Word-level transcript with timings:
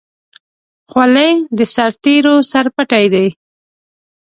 خولۍ 0.89 1.33
د 1.57 1.59
سرتېرو 1.73 2.35
سرپټۍ 2.51 3.05
ده. 3.13 3.25